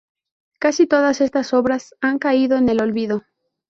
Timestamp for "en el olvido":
2.57-3.21